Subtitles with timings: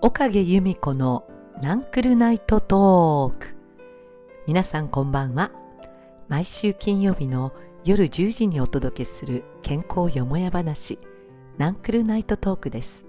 [0.00, 1.26] 岡毛由美子の
[1.60, 3.56] ナンクルナイトトーク。
[4.46, 5.50] 皆さんこんばんは。
[6.28, 7.52] 毎週金曜日の
[7.84, 11.00] 夜10時にお届けする健康よもや話
[11.56, 13.04] ナンクルナイトトークです。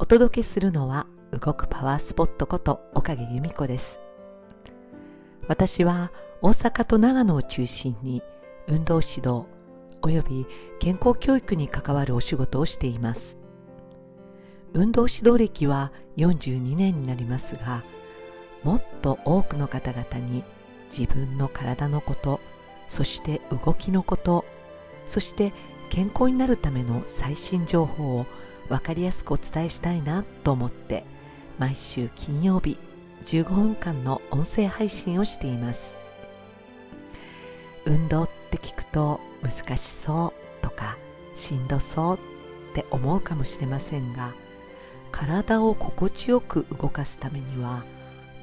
[0.00, 4.00] お届けするのは動くパワースポットこと岡毛由美子です。
[5.46, 6.10] 私は
[6.42, 8.22] 大阪と長野を中心に
[8.66, 9.46] 運動指導
[10.02, 10.46] および
[10.80, 13.38] 健康教育に関わるお仕事をしています。
[14.74, 17.82] 運動指導歴は42年になりますが
[18.62, 20.44] もっと多くの方々に
[20.90, 22.40] 自分の体のこと
[22.88, 24.44] そして動きのこと
[25.06, 25.52] そして
[25.90, 28.26] 健康になるための最新情報を
[28.68, 31.04] 分かりやすくお伝えしたいなと思って
[31.58, 32.78] 毎週金曜日
[33.24, 36.01] 15分間の音声配信をしています。
[37.84, 40.96] 運動って聞くと難しそうとか
[41.34, 44.32] しんどそうって思うかもしれませんが
[45.10, 47.82] 体を心地よく動かすためには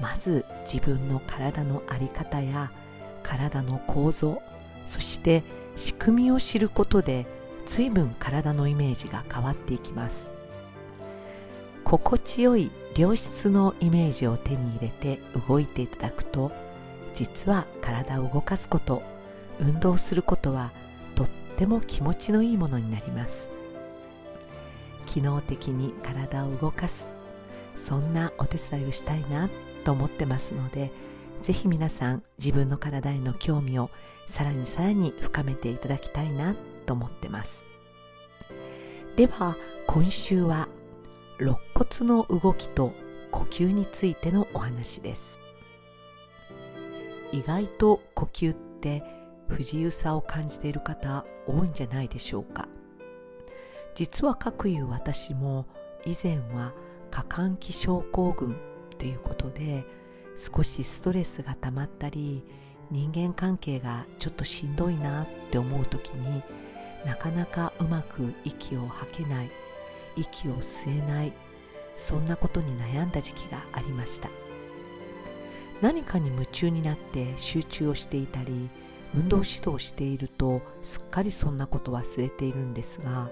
[0.01, 2.71] まず自分の体の在り方や
[3.23, 4.41] 体の構造
[4.85, 5.43] そして
[5.75, 7.25] 仕組みを知ることで
[7.65, 10.31] 随分体のイメージが変わっていきます。
[11.89, 16.51] 心地よい良質のイメージを手に入れて動いていただくと
[17.15, 19.01] 実は体を動かすこと
[19.59, 20.71] 運動することは
[21.15, 23.49] とっても気持ちのいいものになります。
[25.05, 27.09] 機能的に体を動かす。
[27.75, 29.49] そんなお手伝いをしたいな
[29.83, 30.91] と思ってますので
[31.41, 33.89] ぜひ皆さん自分の体への興味を
[34.27, 37.63] さらにさらに深めていただきたいなと思ってます。
[39.15, 40.67] では今週は
[41.39, 42.93] 肋骨の動きと
[43.31, 45.39] 呼吸についてのお話です。
[47.31, 49.03] 意外と呼吸って
[49.49, 52.69] 不自由さを感じている方多いんじゃないでしょうか。
[53.95, 55.65] 実はかくいう私も
[56.05, 56.73] 以前は
[57.11, 58.55] 過換気症候群
[58.97, 59.83] ということで
[60.37, 62.45] 少しストレスが溜まったり
[62.91, 66.43] 人間関係がちょっとしんどいなって思う時に
[67.05, 69.49] なかなかうまく息を吐けない
[70.15, 71.33] 息を吸えない
[71.95, 74.29] そんなことに悩んだ時期がありました。
[75.81, 78.69] 何かに夢中になって集中をしていたり
[79.15, 83.29] 運動指導しているとすっかりそんなこと忘れているんですが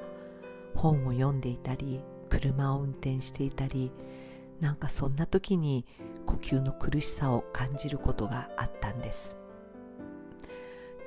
[0.76, 3.92] 本を読んでいたり車を運転していたり
[4.60, 5.86] なんかそんな時に
[6.26, 9.38] 呼吸の苦しさを感じることがあったんです。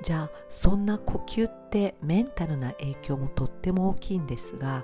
[0.01, 4.83] じゃあそんな呼吸ってメンタルな影響もとっても大きいんですが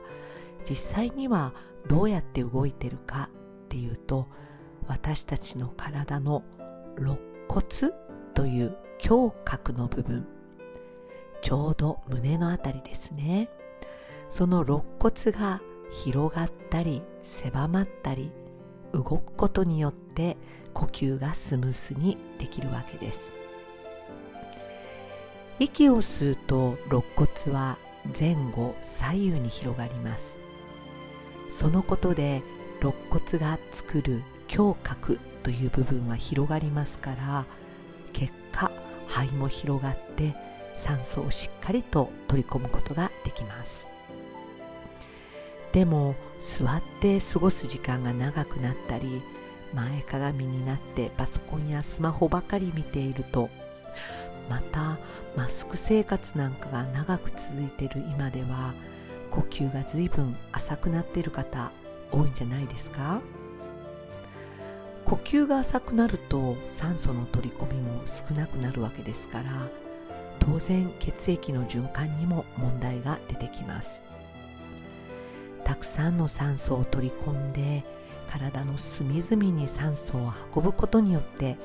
[0.64, 1.54] 実際には
[1.88, 3.30] どうやって動いてるか
[3.66, 4.28] っていうと
[4.88, 6.44] 私たちの体の
[6.98, 7.18] 肋
[7.48, 7.64] 骨
[8.36, 8.78] という
[9.10, 10.28] 胸郭の部分。
[11.42, 13.48] ちょうど胸のあたりですね。
[14.28, 18.34] その肋骨が広がったり狭まったり
[18.92, 20.36] 動くことによって
[20.74, 23.32] 呼吸がスムースにできるわけです。
[25.60, 27.78] 息を吸うと肋骨は
[28.20, 30.38] 前後左右に広がります。
[31.48, 32.44] そのことで
[32.82, 34.22] 肋骨が作る
[34.54, 37.46] 胸郭という部分は広がりますから
[38.12, 38.70] 結果
[39.26, 40.36] 肺も広がって
[40.76, 43.88] 酸素をしっかりと取り込むことができます。
[45.72, 49.22] でも座って過ごす時間が長くなったり
[49.74, 53.50] 前かがみになってパソコンやスマホばかり見ていると
[54.50, 54.98] また
[55.36, 58.74] マスク生活なんかが長く続いている今では
[59.30, 61.72] 呼吸が随分浅くなっている方
[62.12, 63.22] 多いんじゃないですか？
[65.08, 69.70] 呼吸が浅くなると酸素の取り込みも少なくなるわけですから
[70.40, 74.04] 当然血液の循環にも問題が出てきます。
[75.64, 77.86] たくさんの酸素を取り込んで
[78.30, 81.58] 体の隅々に酸素を運ぶことによって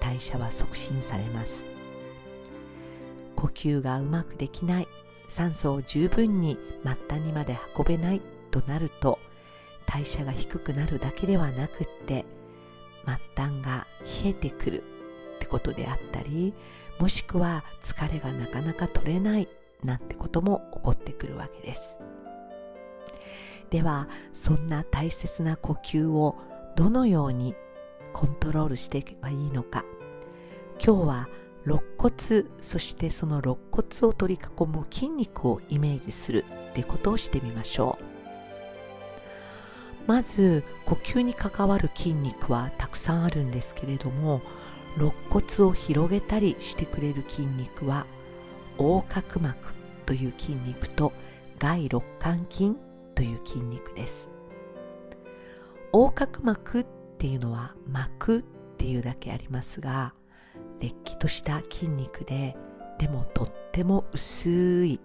[0.00, 1.66] 代謝は促進されます。
[3.36, 4.88] 呼吸がうまくできない
[5.28, 8.20] 酸素を十分に末端にまで運べない
[8.50, 9.20] となると
[9.86, 12.24] 代謝が低くなるだけではなくって
[13.36, 13.86] 末端が
[14.22, 14.84] 冷えてくる
[15.36, 16.54] ってことであったり
[16.98, 19.48] もしくは疲れがなかなか取れない
[19.82, 22.00] なんてことも起こってくるわけです。
[23.70, 26.36] ではそんな大切な呼吸を
[26.74, 27.54] どのように
[28.12, 29.84] コントロールしていけばいいのか
[30.84, 31.28] 今日は
[31.66, 38.17] 肋骨そしてその肋骨を取り囲む筋肉をイメージするっていうことをしてみましょう
[40.08, 44.40] まず呼吸に関わる筋肉はたくさんあるんですけれども
[44.96, 48.06] 肋骨を広げたりしてくれる筋肉は
[48.78, 49.74] 横隔膜
[50.06, 51.12] という筋肉と
[51.58, 52.72] 外肋間筋
[53.14, 54.30] という筋肉です。
[55.92, 56.86] 横隔膜っ
[57.18, 58.42] ていうのは膜っ
[58.78, 60.14] ていうだけありますが
[60.80, 62.56] れっきとした筋肉で
[62.98, 65.00] でもとっても薄い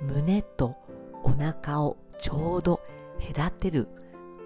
[0.00, 0.76] 胸と
[1.22, 2.80] お腹をちょうど
[3.34, 3.86] 隔てる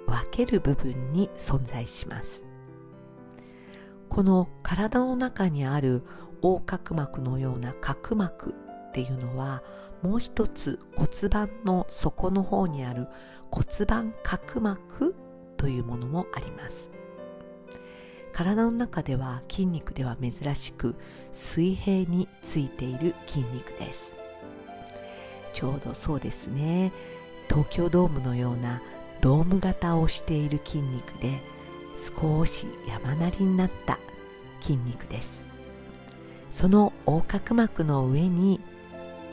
[0.07, 2.45] 分ける部分に存在します。
[4.09, 6.03] この体の中にある
[6.43, 8.55] 横隔膜のような角膜
[8.89, 9.63] っていうのは
[10.03, 13.09] もう一つ骨盤の底の方にある
[13.51, 15.15] 骨盤角膜
[15.57, 16.91] というものもあります。
[18.33, 20.95] 体の中では筋肉では珍しく
[21.33, 24.15] 水平についている筋肉です。
[25.55, 26.93] ちょうどそうですね。
[27.49, 28.83] 東京ドームのような
[29.27, 31.41] ドーム型をしている筋肉で
[31.97, 33.99] 少し山なりになった
[34.61, 35.45] 筋肉です。
[36.49, 38.61] その横隔膜の上に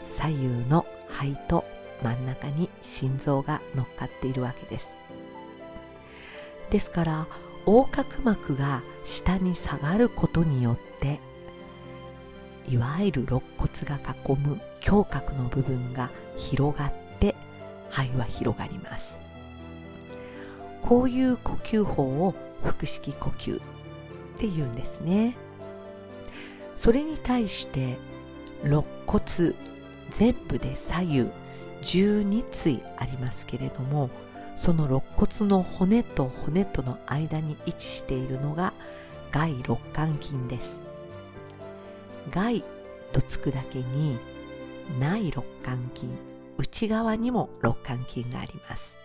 [0.03, 1.63] 左右の肺と
[2.01, 4.97] 真ん中に心臓が乗っかっているわけです。
[6.71, 7.27] ですから
[7.67, 11.19] 横隔膜が下に下がることによって
[12.67, 17.35] いわゆる肋骨が囲む胸郭の部分が広がって
[17.91, 19.22] 肺は広がります。
[20.83, 23.61] こういう呼吸法を腹式呼吸っ
[24.37, 25.35] ていうんですね。
[26.75, 27.97] それに対して
[28.63, 29.53] 肋骨
[30.09, 31.29] 全部で左右
[31.81, 34.09] 12対ありますけれども
[34.55, 38.73] その肋骨の骨と骨との間に位置しているのが
[39.31, 40.83] 外肋間筋です。
[42.31, 42.63] 外
[43.11, 44.17] とつくだけに
[44.99, 46.07] 内肋間筋
[46.57, 48.97] 内側にも肋間筋があります。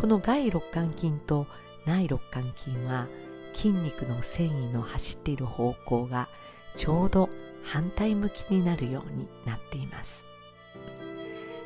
[0.00, 1.48] この外肋間筋と
[1.84, 3.08] 内肋間筋は
[3.52, 6.28] 筋肉の繊維の走っている方向が
[6.76, 7.28] ちょうど
[7.64, 10.24] 反対向きになるようになっています。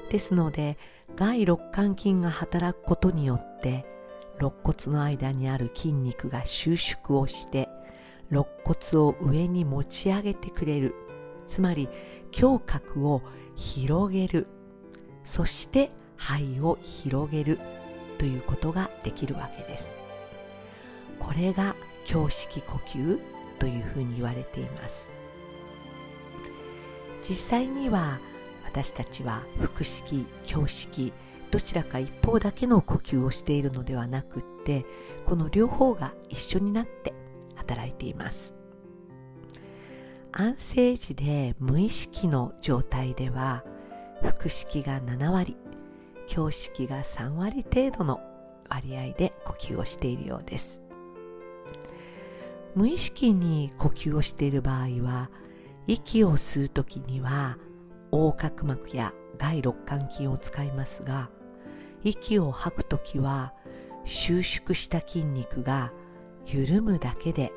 [0.09, 0.79] ですので
[1.15, 3.85] 外肋間筋が働くことによって
[4.39, 7.69] 肋骨の間にある筋肉が収縮をして
[8.31, 10.95] 肋骨を上に持ち上げてくれる。
[11.47, 11.87] つまり
[12.35, 13.21] 胸郭を
[13.57, 14.47] 広げる。
[15.23, 17.61] そして肺を広げる。
[18.23, 19.97] ということができるわけです。
[21.19, 21.75] これが
[22.09, 23.19] 胸式呼吸
[23.59, 25.11] というふうに言われています。
[27.21, 28.21] 実際には
[28.65, 31.13] 私たちは腹式胸式
[31.51, 34.87] どちらか一方だけの呼吸をしているのではなくって
[35.27, 37.15] この両方が一緒になって
[37.57, 38.55] 働いています。
[40.31, 43.65] 安静時で無意識の状態では
[44.23, 45.57] 腹式が7割
[46.29, 48.21] 胸式が3割程度の
[48.69, 50.81] 割合で呼吸をしているようです
[52.75, 55.31] 無意識に呼吸をしている場合は
[55.87, 57.59] 息を吸う時には
[58.11, 61.31] 横隔膜や外肋間筋を使いますが
[62.05, 63.53] 息を吐く時は
[64.05, 65.93] 収縮した筋肉が
[66.47, 67.53] 緩むだけで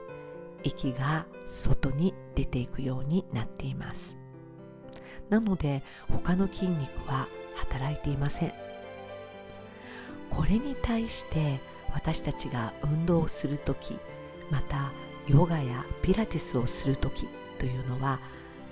[0.63, 4.17] 息が外に出ていくようになっています
[5.29, 8.65] なので他の筋肉は働いていません。
[10.29, 11.59] これに対して
[11.93, 13.97] 私たちが運動をする時
[14.51, 14.91] また
[15.27, 18.19] ヨガやピラティスをする時というのは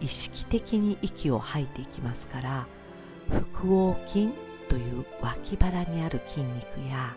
[0.02, 2.68] 意識的に息を吐いていきますから
[3.30, 3.42] 腹
[3.72, 4.30] 横筋
[4.68, 7.16] という脇腹にある筋肉や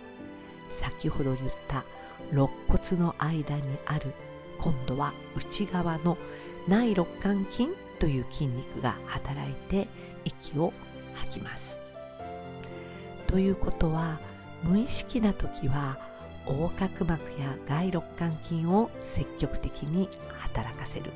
[0.70, 1.84] 先ほど言った
[2.32, 4.12] 肋骨の間にある
[4.58, 6.16] 今度は内側の
[6.68, 9.88] 内肋間筋という筋肉が働いて
[10.24, 10.72] 息を
[11.16, 11.80] 吐きます。
[13.26, 14.18] ということは
[14.62, 15.98] 無意識な時は
[16.46, 20.08] 横隔膜や外肋間筋を積極的に
[20.38, 21.10] 働かせる。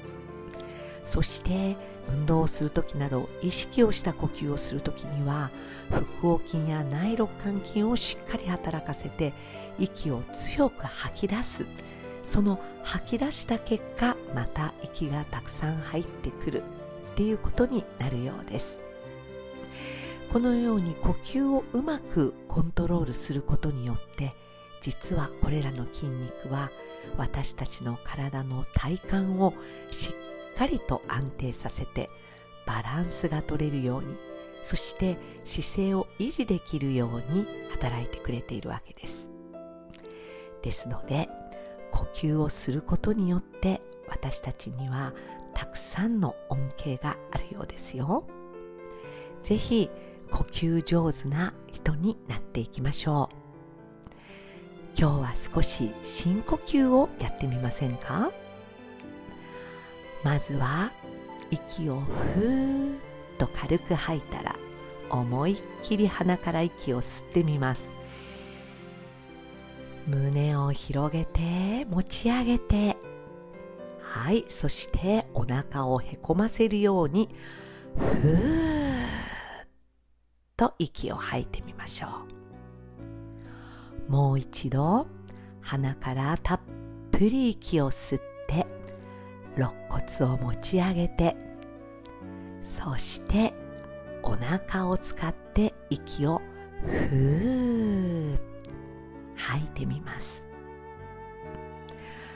[1.07, 1.76] そして
[2.09, 5.50] 運動をする時など意識をした呼吸をする時には
[5.90, 9.33] 腹横筋や内肋間筋をしっかり働かせて
[9.78, 11.64] 息を強く吐き出す。
[12.23, 16.62] その吐き出した結果また息がたくさん入ってくる。
[17.12, 18.80] っていうことになるようです。
[20.33, 24.35] このように呼吸をうまくコントロールすることによって
[24.81, 26.71] 実はこれらの筋肉は
[27.17, 29.53] 私たちの体の体幹を
[29.91, 30.15] し
[30.55, 32.09] っかりと安定させて
[32.67, 34.17] バランスが取れるように
[34.63, 39.31] そして姿勢を維持できるように働いてくれているわけです。
[40.63, 41.29] ですので
[41.91, 45.13] 呼吸をすることによって私たちには
[45.55, 48.25] たくさんの恩恵があるようですよ。
[49.43, 49.91] ぜひ
[50.31, 53.37] 呼吸上手な人になっていきましょう。
[54.97, 58.33] 今日は少し深呼吸をやってみませんか？
[60.23, 60.93] まずは
[61.51, 62.01] 息を
[62.35, 62.99] ふーっ
[63.39, 64.57] と軽く吐いたら
[65.09, 67.91] 思いっきり鼻から息を吸ってみます。
[70.07, 72.97] 胸を広げて持ち上げて。
[74.03, 77.29] はいそしてお腹をへこませるように
[77.97, 78.80] ふーっ
[80.61, 82.09] と息を吐いてみましょ
[84.09, 84.12] う。
[84.12, 85.07] もう一度
[85.62, 86.61] 鼻からたっ
[87.11, 88.67] ぷり息を吸って
[89.57, 91.35] 肋骨を持ち上げて
[92.61, 93.55] そして
[94.23, 96.43] お腹を使って息を
[96.85, 98.38] ふー
[99.37, 100.47] 吐いてみます。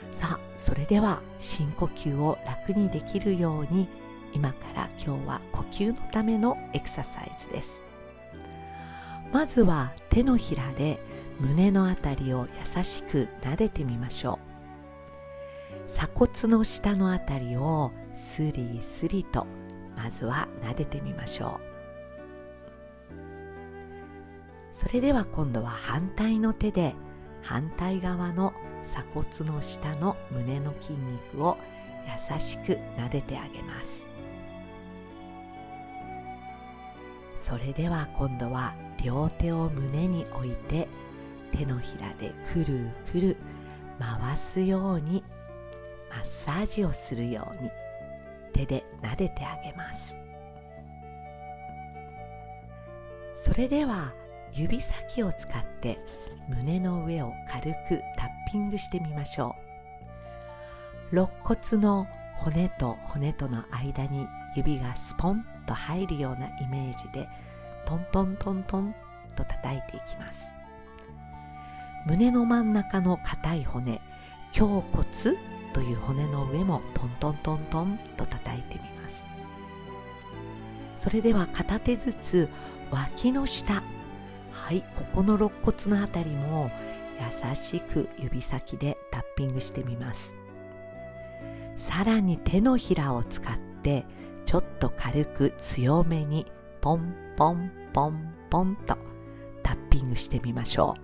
[0.09, 3.87] さあそれでは深呼吸を楽にできるように
[4.33, 7.84] 今から今日は呼吸のためのエクササイズです。
[9.35, 10.97] まずは手のひらで
[11.41, 14.39] 胸のあたりを優しく撫でてみましょ
[15.85, 15.89] う。
[15.89, 19.45] 鎖骨の下のあたりをスリスリと
[19.97, 23.13] まずは撫でてみましょう。
[24.71, 26.95] それでは今度は反対の手で
[27.41, 31.57] 反対側の鎖骨の下の胸の筋肉を
[32.05, 34.05] 優しく撫でてあげます。
[37.43, 38.73] それでは今度は
[39.05, 40.87] 両手を胸に置いて
[41.51, 43.37] 手のひらでくるくる
[43.99, 45.23] 回すように
[46.09, 47.69] マッサージをするように
[48.51, 50.17] 手で撫でてあげます。
[53.35, 54.11] それでは
[54.51, 55.99] 指先を使って
[56.49, 59.55] 胸の上を軽くタッピングしてみましょ
[61.11, 61.15] う。
[61.15, 62.07] 肋骨の
[62.37, 67.29] 骨と骨との間に指がスポンと入るようなイメージで
[67.85, 68.95] トントントントン
[69.35, 70.51] と叩いていきます。
[72.07, 74.01] 胸の真ん中の硬い骨
[74.55, 75.05] 胸骨
[75.73, 79.25] という骨の上もトントントントンと叩いてみます。
[80.97, 82.49] それでは片手ずつ
[82.91, 83.83] 脇の下
[84.51, 86.71] はいここの肋骨のあたりも
[87.19, 90.35] 優しく指先でタッピングしてみます。
[91.75, 94.05] さらに手のひらを使って
[94.45, 96.45] ちょっと軽く強めに
[96.81, 98.97] ポンポンポンポンと
[99.61, 100.95] タッピングしてみましょ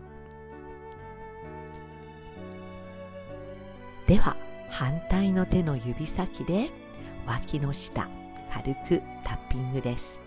[4.05, 4.07] う。
[4.07, 4.37] では
[4.69, 6.69] 反対の手の指先で
[7.25, 8.09] 脇の下
[8.51, 10.21] 軽くタッピングです。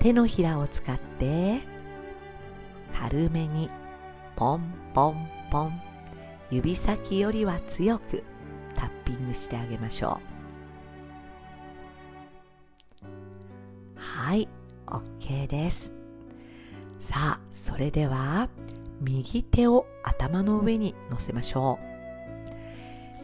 [0.00, 1.60] 手のひらを使って
[2.94, 3.70] 軽めに
[4.36, 5.80] ポンポンポン
[6.50, 8.24] 指先よりは強く
[8.74, 10.37] タッピングしてあげましょう。
[15.46, 15.92] です。
[16.98, 18.48] さあそれでは
[19.00, 21.78] 右手を頭の上に乗せましょ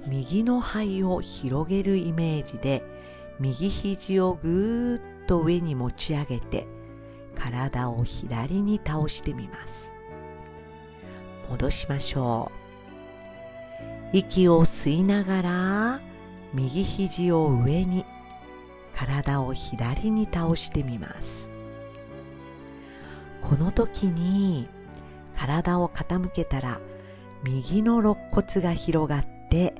[0.06, 0.08] う。
[0.08, 2.82] 右の肺を広げるイメージで
[3.40, 6.66] 右肘をぐーっと上に持ち上げて
[7.34, 9.92] 体を左に倒してみます。
[11.50, 12.52] 戻しましょ
[14.12, 14.16] う。
[14.16, 16.00] 息を吸いながら
[16.52, 18.04] 右肘を上に
[18.94, 21.50] 体を左に倒してみます。
[23.48, 24.68] この時に
[25.36, 26.80] 体を傾けたら
[27.42, 29.74] 右の肋骨が広がって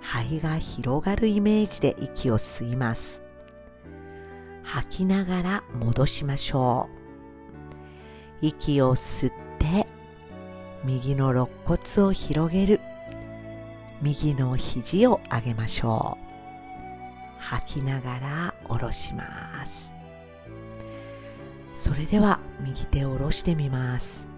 [0.00, 3.22] 肺が広がるイメージで息を吸います。
[4.62, 6.88] 吐きながら戻しましょ
[8.42, 8.46] う。
[8.46, 9.88] 息を吸って
[10.84, 12.80] 右の肋骨を広げる。
[14.00, 17.40] 右の肘を上げましょう。
[17.40, 19.97] 吐きながら下ろします。
[21.78, 24.28] それでは右手を下ろしてみます。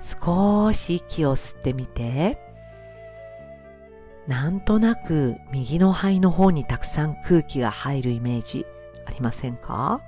[0.00, 2.36] 少し息を吸ってみて。
[4.26, 8.66] なんとなく右の肺の方にたくさん空気が入るイメージ
[9.06, 10.00] ありませんか？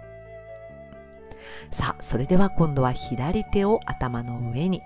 [1.71, 4.83] さあそれでは今度は左手を頭の上に。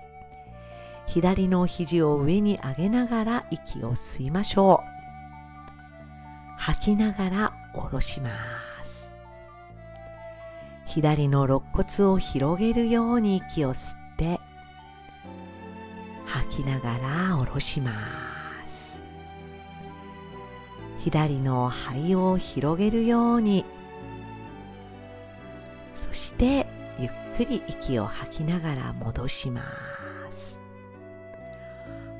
[1.07, 6.59] 左の肘を上に上げながら息を吸いましょう。
[6.59, 8.68] 吐きながら下ろします。
[10.89, 14.39] 左の肋骨を広げるように息を吸って
[16.25, 17.91] 吐きながら下ろしま
[18.67, 18.99] す。
[20.97, 23.65] 左の肺を広げるように
[25.93, 26.65] そして
[26.97, 29.61] ゆっくり息を吐きながら戻しま
[30.31, 30.59] す。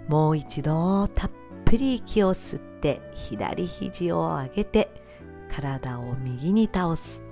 [0.07, 1.31] もう一度たっ
[1.65, 4.91] ぷり息を吸って左肘を上げて
[5.51, 7.28] 体を右に倒す。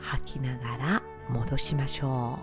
[0.00, 2.38] 吐きながら戻しましょ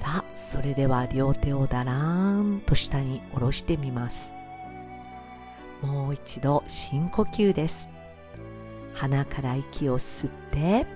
[0.00, 0.02] う。
[0.02, 4.34] さあそれでは両手をだらーんと下に下ろしてみます。
[5.80, 7.88] もう一度深呼吸です。
[8.94, 10.86] 鼻から息を吸って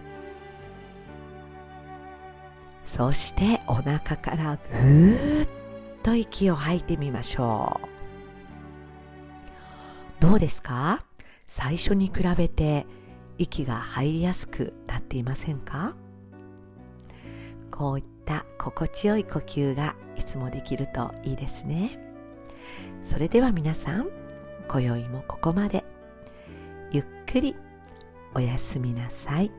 [2.85, 5.49] そしてお腹からぐーっ
[6.03, 7.87] と息を吐いてみましょう。
[10.21, 11.05] どうですか？
[11.47, 12.87] 最初に比べて
[13.39, 15.95] 息が入りやすくなっていませんか？
[17.71, 21.99] こういった心地よい呼吸がいつもできるといいですね。
[23.03, 24.09] それでは皆さん
[24.69, 25.85] 今宵もここまで。
[26.91, 27.57] ゆっくり
[28.35, 29.51] おやすみなさい。